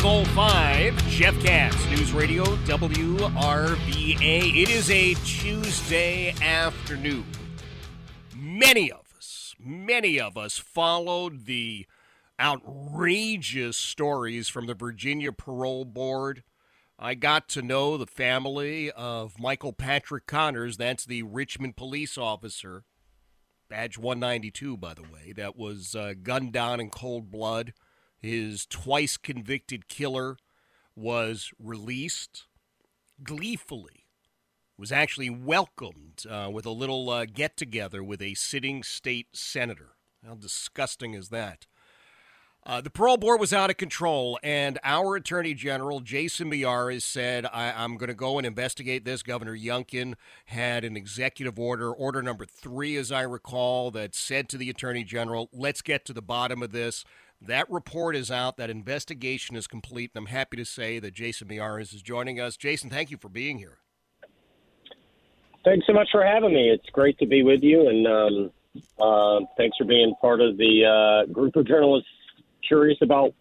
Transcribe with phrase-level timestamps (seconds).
[0.00, 4.62] Five oh five, Jeff Katz, News Radio WRVA.
[4.62, 7.26] It is a Tuesday afternoon.
[8.34, 11.84] Many of us, many of us followed the
[12.40, 16.44] outrageous stories from the Virginia Parole Board.
[16.98, 20.78] I got to know the family of Michael Patrick Connors.
[20.78, 22.84] That's the Richmond police officer,
[23.68, 27.74] badge 192, by the way, that was uh, gunned down in cold blood.
[28.20, 30.36] His twice convicted killer
[30.94, 32.46] was released
[33.22, 34.06] gleefully,
[34.76, 39.96] was actually welcomed uh, with a little uh, get together with a sitting state senator.
[40.26, 41.66] How disgusting is that?
[42.70, 47.44] Uh, the parole board was out of control, and our attorney general, Jason Miyares, said,
[47.46, 49.24] I- am going to go and investigate this.
[49.24, 54.56] Governor Youngkin had an executive order, order number three, as I recall, that said to
[54.56, 57.04] the attorney general, let's get to the bottom of this.
[57.42, 58.56] That report is out.
[58.56, 62.56] That investigation is complete, and I'm happy to say that Jason Miyares is joining us.
[62.56, 63.78] Jason, thank you for being here.
[65.64, 66.68] Thanks so much for having me.
[66.68, 68.50] It's great to be with you, and um,
[69.00, 72.06] uh, thanks for being part of the uh, group of journalists
[72.66, 73.34] curious about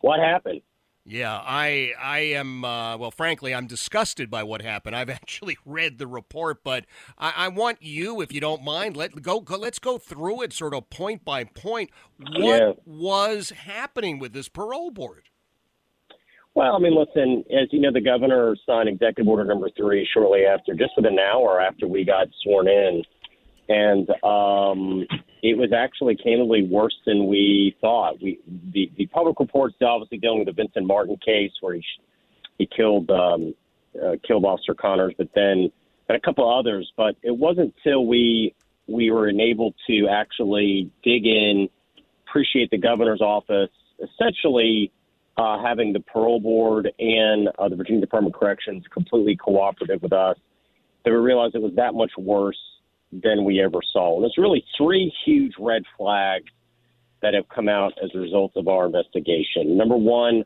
[0.00, 0.60] what happened.
[1.08, 3.12] Yeah, I I am uh, well.
[3.12, 4.96] Frankly, I'm disgusted by what happened.
[4.96, 6.84] I've actually read the report, but
[7.16, 9.56] I, I want you, if you don't mind, let go, go.
[9.56, 11.90] Let's go through it, sort of point by point.
[12.18, 12.72] What Yeah.
[12.84, 15.28] was happening with this parole board?
[16.56, 20.44] Well, I mean, listen, as you know, the governor signed executive order number three shortly
[20.46, 23.02] after, just within an hour after we got sworn in.
[23.68, 25.06] And um,
[25.46, 28.20] it was actually candidly worse than we thought.
[28.20, 28.40] We
[28.72, 31.84] the, the public reports obviously dealing with the Vincent Martin case where he
[32.58, 33.54] he killed um,
[33.94, 35.70] uh, killed Officer Connors, but then
[36.08, 36.90] and a couple others.
[36.96, 38.56] But it wasn't till we
[38.88, 41.68] we were enabled to actually dig in,
[42.28, 43.70] appreciate the governor's office,
[44.02, 44.90] essentially
[45.36, 50.12] uh, having the parole board and uh, the Virginia Department of Corrections completely cooperative with
[50.12, 50.36] us,
[51.04, 52.58] that we realized it was that much worse
[53.12, 54.16] than we ever saw.
[54.16, 56.46] And there's really three huge red flags
[57.22, 59.76] that have come out as a result of our investigation.
[59.76, 60.44] Number one,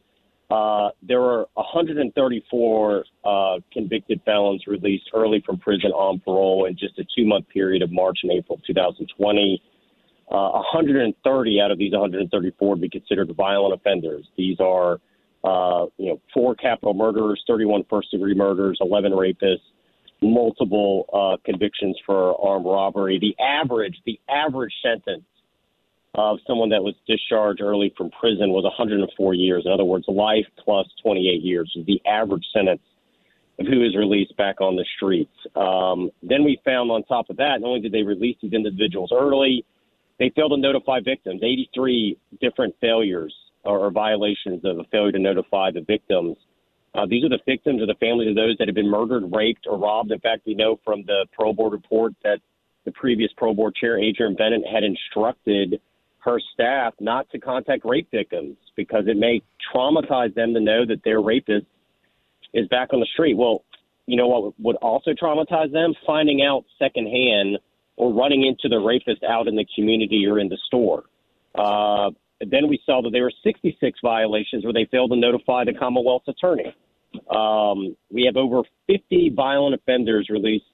[0.50, 6.98] uh, there were 134 uh, convicted felons released early from prison on parole in just
[6.98, 9.62] a two month period of March and April 2020.
[10.31, 14.27] Uh, 130 out of these 134 would be considered violent offenders.
[14.37, 15.00] These are,
[15.44, 19.59] uh, you know, four capital murderers, 31 first degree murders, 11 rapists,
[20.22, 23.19] multiple uh, convictions for armed robbery.
[23.19, 25.25] The average, the average sentence
[26.14, 29.62] of someone that was discharged early from prison was 104 years.
[29.64, 32.82] In other words, life plus 28 years is the average sentence
[33.59, 35.34] of who is released back on the streets.
[35.54, 39.12] Um, then we found on top of that, not only did they release these individuals
[39.12, 39.64] early,
[40.19, 41.42] they failed to notify victims.
[41.42, 46.36] 83 different failures or, or violations of a failure to notify the victims.
[46.95, 49.67] Uh, these are the victims or the families of those that have been murdered, raped,
[49.69, 50.11] or robbed.
[50.11, 52.41] In fact, we know from the parole board report that
[52.84, 55.81] the previous parole board chair, Adrian Bennett, had instructed
[56.19, 59.41] her staff not to contact rape victims because it may
[59.72, 61.66] traumatize them to know that their rapist
[62.53, 63.36] is back on the street.
[63.36, 63.65] Well,
[64.07, 65.95] you know what would also traumatize them?
[66.07, 67.59] Finding out secondhand
[67.97, 71.04] or running into the rapist out in the community or in the store.
[71.54, 72.10] Uh,
[72.41, 76.28] then we saw that there were 66 violations where they failed to notify the Commonwealth's
[76.28, 76.75] attorney.
[77.31, 80.65] Um, we have over 50 violent offenders released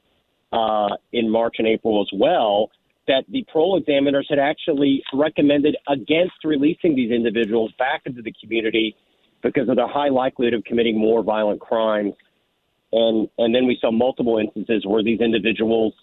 [0.53, 2.71] uh, in March and April as well
[3.09, 8.97] that the parole examiners had actually recommended against releasing these individuals back into the community
[9.43, 12.15] because of the high likelihood of committing more violent crimes
[12.93, 15.95] and and then we saw multiple instances where these individuals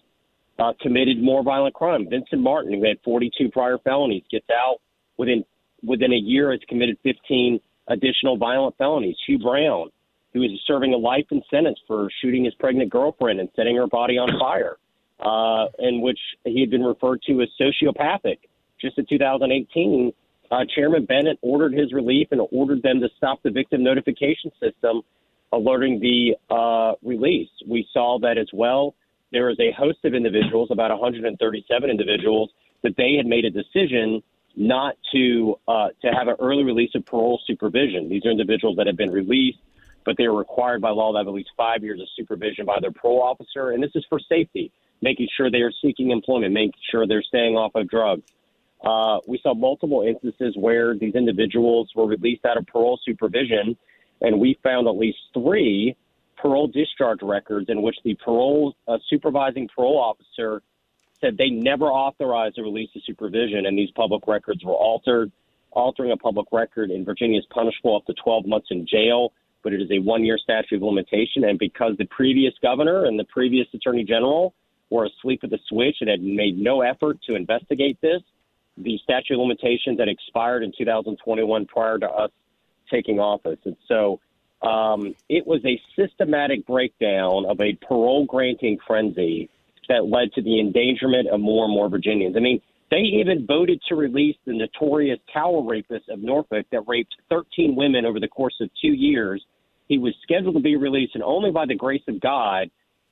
[0.60, 2.08] uh, committed more violent crime.
[2.10, 4.78] Vincent Martin, who had 42 prior felonies, gets out
[5.18, 5.44] within
[5.84, 9.18] within a year has committed 15 additional violent felonies.
[9.26, 9.90] Hugh Brown,
[10.34, 13.88] who is serving a life in sentence for shooting his pregnant girlfriend and setting her
[13.88, 14.78] body on fire,
[15.20, 18.40] uh, in which he had been referred to as sociopathic.
[18.82, 20.12] Just in 2018,
[20.52, 25.02] uh, Chairman Bennett ordered his relief and ordered them to stop the victim notification system,
[25.52, 27.50] alerting the uh, release.
[27.68, 28.96] We saw that as well.
[29.32, 32.52] There was a host of individuals, about 137 individuals,
[32.84, 34.22] that they had made a decision
[34.56, 38.10] not to uh, to have an early release of parole supervision.
[38.10, 39.60] These are individuals that have been released,
[40.06, 42.80] but they are required by law to have at least five years of supervision by
[42.80, 44.72] their parole officer, and this is for safety,
[45.02, 48.24] making sure they are seeking employment, making sure they're staying off of drugs.
[48.84, 53.78] Uh, we saw multiple instances where these individuals were released out of parole supervision,
[54.22, 55.96] and we found at least three
[56.38, 60.62] parole discharge records in which the parole uh, supervising parole officer
[61.24, 65.32] said they never authorized the release of supervision, and these public records were altered.
[65.72, 69.34] Altering a public record in Virginia is punishable up to 12 months in jail,
[69.64, 71.46] but it is a one year statute of limitation.
[71.46, 74.54] And because the previous governor and the previous attorney general
[74.92, 78.22] were asleep at the switch and had made no effort to investigate this,
[78.78, 82.30] the statute of limitations that expired in 2021 prior to us
[82.92, 83.60] taking office.
[83.66, 84.20] And so
[84.62, 89.50] um, it was a systematic breakdown of a parole granting frenzy
[89.90, 92.36] that led to the endangerment of more and more Virginians.
[92.36, 97.16] I mean, they even voted to release the notorious tower rapist of Norfolk that raped
[97.30, 99.44] 13 women over the course of two years.
[99.88, 102.70] He was scheduled to be released, and only by the grace of God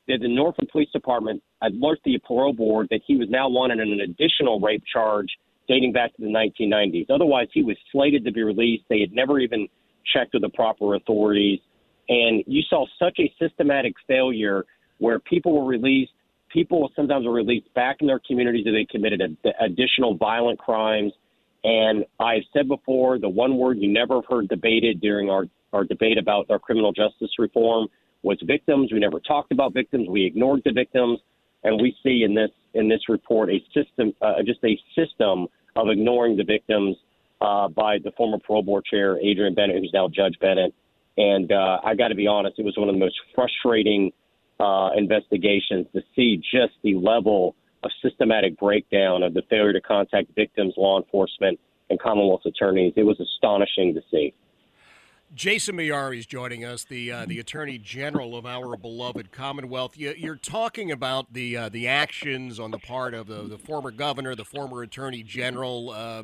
[0.07, 3.91] did the Norfolk Police Department alert the parole board that he was now wanted in
[3.91, 5.27] an additional rape charge
[5.68, 7.09] dating back to the 1990s.
[7.09, 8.83] Otherwise, he was slated to be released.
[8.89, 9.68] They had never even
[10.13, 11.59] checked with the proper authorities.
[12.09, 14.65] And you saw such a systematic failure
[14.97, 16.12] where people were released
[16.51, 21.13] people sometimes are released back in their communities if they committed ad- additional violent crimes.
[21.63, 26.18] And I've said before, the one word you never heard debated during our, our debate
[26.18, 27.88] about our criminal justice reform
[28.24, 28.92] was victims.
[28.92, 30.07] We never talked about victims.
[30.09, 31.19] We ignored the victims.
[31.63, 35.89] And we see in this in this report a system, uh, just a system of
[35.89, 36.95] ignoring the victims
[37.42, 40.74] uh, by the former parole board chair Adrian Bennett, who's now Judge Bennett.
[41.18, 44.12] And uh, I got to be honest, it was one of the most frustrating
[44.61, 50.27] uh, investigations to see just the level of systematic breakdown of the failure to contact
[50.35, 51.59] victims, law enforcement,
[51.89, 52.93] and Commonwealth attorneys.
[52.95, 54.33] It was astonishing to see.
[55.33, 59.97] Jason Miyares is joining us, the uh, the Attorney General of our beloved Commonwealth.
[59.97, 63.91] You, are talking about the uh, the actions on the part of the, the former
[63.91, 66.23] governor, the former Attorney General, uh,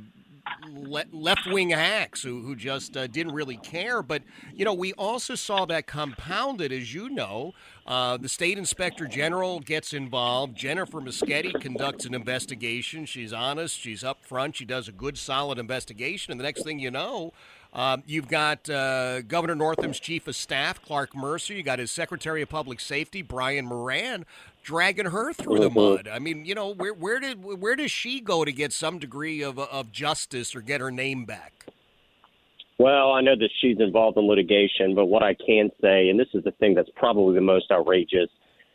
[0.70, 4.02] le- left wing hacks who, who just uh, didn't really care.
[4.02, 4.24] But,
[4.54, 7.54] you know, we also saw that compounded, as you know.
[7.86, 10.56] Uh, the state inspector general gets involved.
[10.56, 13.06] Jennifer Moschetti conducts an investigation.
[13.06, 16.32] She's honest, she's upfront, she does a good, solid investigation.
[16.32, 17.34] And the next thing you know,
[17.74, 21.54] um, you've got uh, Governor Northam's chief of staff, Clark Mercer.
[21.54, 24.26] You got his Secretary of Public Safety, Brian Moran,
[24.64, 25.96] dragging her through the mm-hmm.
[25.96, 26.10] mud.
[26.12, 29.42] I mean, you know, where where did where does she go to get some degree
[29.42, 31.68] of of justice or get her name back?
[32.80, 36.28] Well, I know that she's involved in litigation, but what I can say, and this
[36.34, 38.30] is the thing that's probably the most outrageous,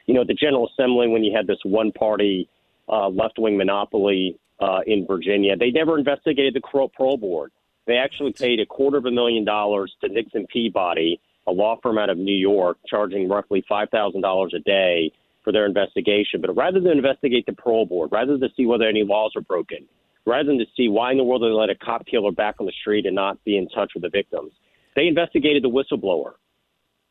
[0.06, 2.48] you know, at the General Assembly when you had this one party
[2.88, 7.52] uh, left wing monopoly uh, in Virginia, they never investigated the parole board.
[7.86, 11.98] They actually paid a quarter of a million dollars to Nixon Peabody, a law firm
[11.98, 15.12] out of New York, charging roughly $5,000 a day
[15.42, 16.40] for their investigation.
[16.40, 19.86] But rather than investigate the parole board, rather than see whether any laws are broken,
[20.24, 22.66] rather than to see why in the world they let a cop killer back on
[22.66, 24.52] the street and not be in touch with the victims,
[24.94, 26.34] they investigated the whistleblower.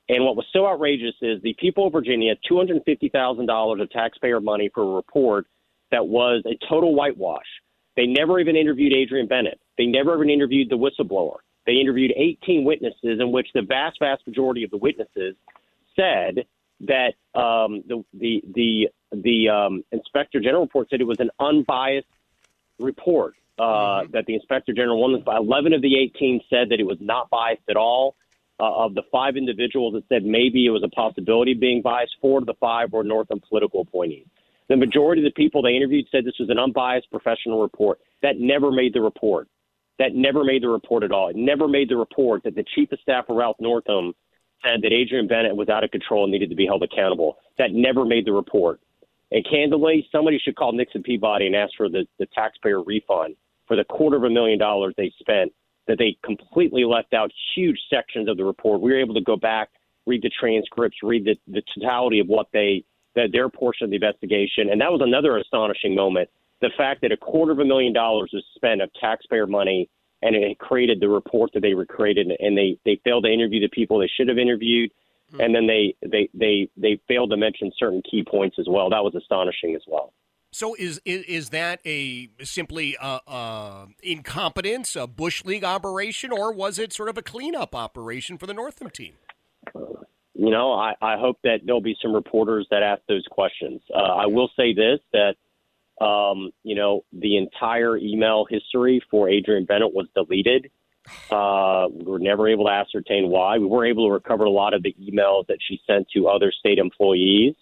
[0.07, 4.83] And what was so outrageous is the people of Virginia $250,000 of taxpayer money for
[4.83, 5.47] a report
[5.91, 7.45] that was a total whitewash.
[7.95, 9.59] They never even interviewed Adrian Bennett.
[9.81, 11.37] They never even interviewed the whistleblower.
[11.65, 15.35] They interviewed 18 witnesses, in which the vast, vast majority of the witnesses
[15.95, 16.45] said
[16.81, 22.05] that um, the the the the um, inspector general report said it was an unbiased
[22.77, 23.33] report.
[23.57, 24.11] Uh, mm-hmm.
[24.11, 27.63] That the inspector general, one, 11 of the 18 said that it was not biased
[27.67, 28.15] at all.
[28.59, 32.13] Uh, of the five individuals that said maybe it was a possibility of being biased,
[32.21, 34.27] four of the five were Northam political appointees.
[34.69, 37.99] The majority of the people they interviewed said this was an unbiased professional report.
[38.21, 39.47] That never made the report.
[40.01, 41.29] That never made the report at all.
[41.29, 44.13] It never made the report that the chief of staff of Ralph Northam
[44.63, 47.37] said that Adrian Bennett was out of control and needed to be held accountable.
[47.57, 48.79] That never made the report.
[49.31, 53.35] And candidly, somebody should call Nixon Peabody and ask for the, the taxpayer refund
[53.67, 55.53] for the quarter of a million dollars they spent
[55.87, 58.81] that they completely left out huge sections of the report.
[58.81, 59.69] We were able to go back
[60.05, 63.97] read the transcripts, read the, the totality of what they that their portion of the
[63.97, 66.29] investigation, and that was another astonishing moment.
[66.61, 69.89] The fact that a quarter of a million dollars was spent of taxpayer money,
[70.21, 73.59] and it created the report that they were created, and they they failed to interview
[73.59, 74.91] the people they should have interviewed,
[75.31, 75.41] mm-hmm.
[75.41, 78.89] and then they they they they failed to mention certain key points as well.
[78.89, 80.13] That was astonishing as well.
[80.53, 86.53] So is is, is that a simply uh, uh, incompetence, a bush league operation, or
[86.53, 89.13] was it sort of a cleanup operation for the Northam team?
[90.41, 93.79] you know, I, I hope that there'll be some reporters that ask those questions.
[93.93, 95.35] Uh, I will say this that,
[96.01, 100.71] um, you know, the entire email history for Adrienne Bennett was deleted.
[101.29, 103.57] Uh, we were never able to ascertain why.
[103.57, 106.51] We were able to recover a lot of the emails that she sent to other
[106.51, 107.55] state employees.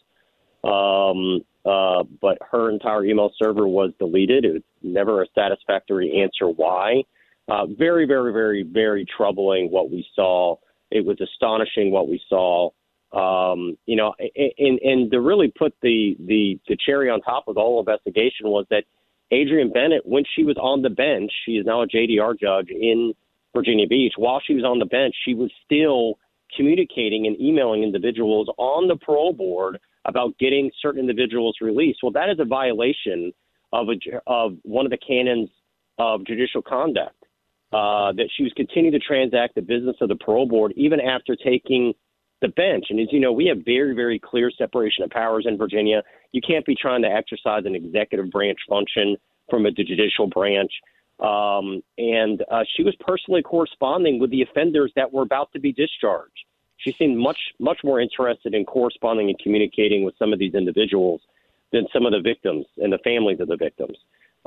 [0.63, 4.45] Um, uh, but her entire email server was deleted.
[4.45, 7.03] It was never a satisfactory answer why.
[7.47, 10.57] Uh, very, very, very, very troubling what we saw
[10.91, 12.71] it was astonishing what we saw.
[13.11, 17.55] Um, you know, and and to really put the the the cherry on top of
[17.55, 18.83] the whole investigation was that
[19.33, 23.13] Adrienne Bennett, when she was on the bench, she is now a JDR judge in
[23.55, 24.13] Virginia Beach.
[24.17, 26.19] While she was on the bench, she was still
[26.55, 31.99] communicating and emailing individuals on the parole board about getting certain individuals released.
[32.01, 33.31] Well, that is a violation
[33.71, 35.49] of a of one of the canons
[35.97, 37.15] of judicial conduct
[37.71, 41.35] uh, that she was continuing to transact the business of the parole board even after
[41.35, 41.93] taking
[42.41, 42.85] the bench.
[42.89, 46.03] And as you know, we have very, very clear separation of powers in Virginia.
[46.31, 49.17] You can't be trying to exercise an executive branch function
[49.49, 50.71] from a judicial branch.
[51.19, 55.73] Um, and uh, she was personally corresponding with the offenders that were about to be
[55.73, 56.31] discharged.
[56.77, 61.21] She seemed much, much more interested in corresponding and communicating with some of these individuals
[61.73, 63.97] than some of the victims and the families of the victims.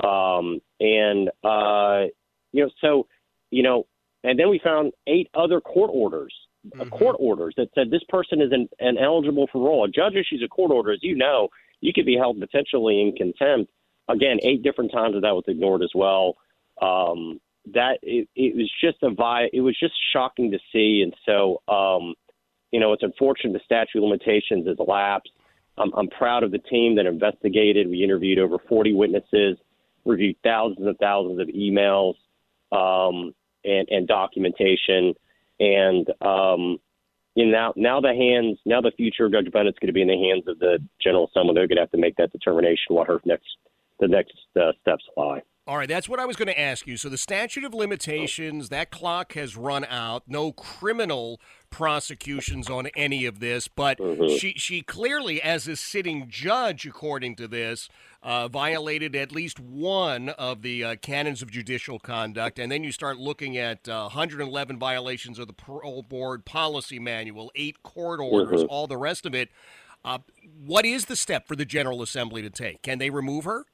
[0.03, 2.07] Um, and uh,
[2.51, 3.07] you know, so,
[3.51, 3.85] you know,
[4.23, 6.33] and then we found eight other court orders,
[6.67, 6.89] mm-hmm.
[6.89, 9.85] court orders that said this person is an, an eligible for parole.
[9.85, 11.49] A judge issues a court order, as you know,
[11.81, 13.71] you could be held potentially in contempt.
[14.09, 16.35] Again, eight different times that that was ignored as well.
[16.81, 17.39] Um,
[17.73, 21.61] that it, it was just a vi- it was just shocking to see, and so
[21.73, 22.13] um,
[22.71, 25.31] you know it's unfortunate the statute of limitations has elapsed.
[25.77, 27.89] I'm, I'm proud of the team that investigated.
[27.89, 29.57] We interviewed over 40 witnesses,
[30.05, 32.15] reviewed thousands and thousands of emails
[32.71, 35.15] um, and, and documentation.
[35.59, 36.79] And um,
[37.35, 40.01] you know, now, now the hands, now the future of Judge Bennett's going to be
[40.01, 41.53] in the hands of the General Assembly.
[41.55, 43.47] They're going to have to make that determination what her next,
[43.99, 45.41] the next uh, steps lie.
[45.65, 46.97] All right, that's what I was going to ask you.
[46.97, 50.23] So the statute of limitations, that clock has run out.
[50.27, 51.39] No criminal
[51.73, 54.37] prosecutions on any of this, but mm-hmm.
[54.37, 57.89] she she clearly, as a sitting judge, according to this,
[58.21, 62.59] uh, violated at least one of the uh, canons of judicial conduct.
[62.59, 67.51] And then you start looking at uh, 111 violations of the parole board policy manual,
[67.55, 68.69] eight court orders, mm-hmm.
[68.69, 69.49] all the rest of it.
[70.05, 70.19] Uh,
[70.63, 72.83] what is the step for the General Assembly to take?
[72.83, 73.65] Can they remove her?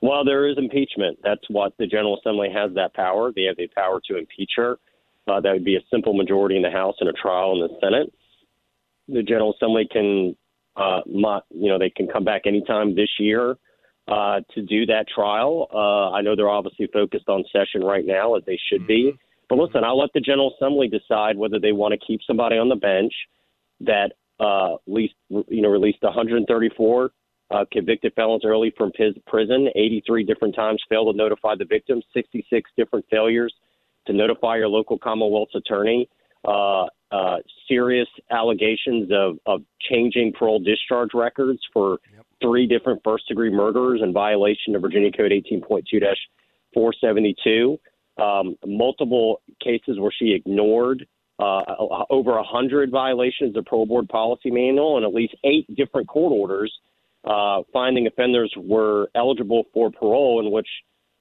[0.00, 1.18] Well, there is impeachment.
[1.24, 3.32] That's what the General Assembly has that power.
[3.34, 4.78] They have the power to impeach her.
[5.28, 7.78] Uh, that would be a simple majority in the House and a trial in the
[7.80, 8.12] Senate.
[9.08, 10.36] The General Assembly can,
[10.76, 13.56] uh, not, you know, they can come back anytime this year
[14.08, 15.68] uh, to do that trial.
[15.72, 19.10] Uh, I know they're obviously focused on session right now, as they should be.
[19.10, 19.16] Mm-hmm.
[19.48, 22.68] But listen, I'll let the General Assembly decide whether they want to keep somebody on
[22.68, 23.12] the bench
[23.80, 27.10] that uh, least, you know, released 134
[27.50, 28.90] uh, convicted felons early from
[29.26, 33.52] prison, 83 different times failed to notify the victims, 66 different failures
[34.06, 36.08] to notify your local Commonwealth's attorney,
[36.46, 37.36] uh, uh,
[37.68, 42.24] serious allegations of, of changing parole discharge records for yep.
[42.40, 45.62] three different first degree murders in violation of Virginia Code 18.2
[46.74, 47.78] 472,
[48.18, 51.06] um, multiple cases where she ignored
[51.38, 51.62] uh,
[52.08, 56.32] over 100 violations of the parole board policy manual and at least eight different court
[56.32, 56.72] orders
[57.24, 60.66] uh, finding offenders were eligible for parole, in which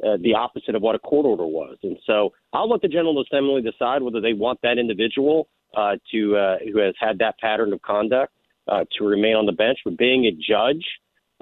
[0.06, 1.78] uh, the opposite of what a court order was.
[1.84, 6.36] And so I'll let the General Assembly decide whether they want that individual uh, to
[6.36, 8.34] uh, who has had that pattern of conduct
[8.68, 9.80] uh, to remain on the bench.
[9.86, 10.84] But being a judge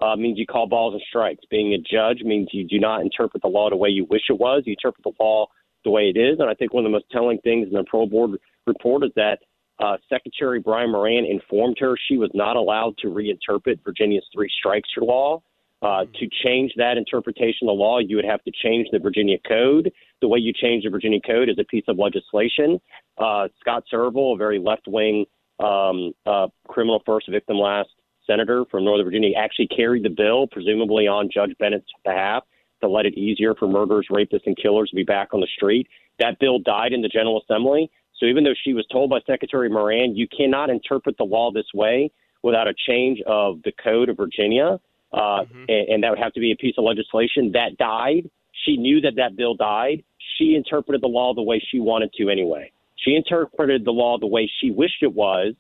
[0.02, 1.44] uh, means you call balls and strikes.
[1.50, 4.40] Being a judge means you do not interpret the law the way you wish it
[4.40, 4.64] was.
[4.66, 5.48] You interpret the law
[5.84, 6.40] the way it is.
[6.40, 8.32] And I think one of the most telling things in the parole board
[8.68, 9.40] report is that
[9.80, 14.90] uh, Secretary Brian Moran informed her she was not allowed to reinterpret Virginia's three strikes
[14.98, 15.42] law.
[15.82, 19.38] Uh, to change that interpretation of the law, you would have to change the Virginia
[19.48, 19.92] Code.
[20.22, 22.82] The way you change the Virginia Code is a piece of legislation.
[23.18, 25.26] Uh, Scott Surovell, a very left wing
[25.60, 27.90] um, uh, criminal first, victim last
[28.28, 32.44] senator from Northern Virginia, actually carried the bill, presumably on Judge Bennett's behalf,
[32.82, 35.88] to let it easier for murderers, rapists, and killers to be back on the street.
[36.20, 37.90] That bill died in the General Assembly.
[38.18, 41.68] So even though she was told by Secretary Moran, you cannot interpret the law this
[41.74, 42.12] way
[42.44, 44.80] without a change of the code of Virginia,
[45.12, 45.66] uh, mm-hmm.
[45.68, 48.30] and, and that would have to be a piece of legislation that died.
[48.66, 50.04] She knew that that bill died.
[50.38, 52.72] She interpreted the law the way she wanted to anyway.
[52.98, 55.54] She interpreted the law the way she wished it was,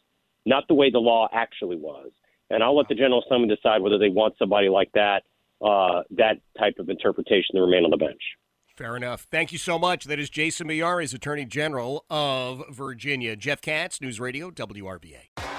[0.45, 2.11] not the way the law actually was.
[2.49, 5.23] And I'll let the General Assembly decide whether they want somebody like that,
[5.61, 8.21] uh, that type of interpretation to remain on the bench.
[8.75, 9.27] Fair enough.
[9.29, 10.05] Thank you so much.
[10.05, 13.35] That is Jason Miyares, Attorney General of Virginia.
[13.35, 15.58] Jeff Katz, News Radio, WRVA.